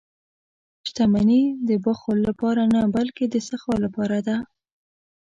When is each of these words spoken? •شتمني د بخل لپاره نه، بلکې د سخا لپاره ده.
•شتمني 0.87 1.43
د 1.67 1.69
بخل 1.85 2.17
لپاره 2.29 2.63
نه، 2.73 2.81
بلکې 2.95 3.23
د 3.29 3.35
سخا 3.49 3.73
لپاره 3.85 4.17
ده. 4.27 4.37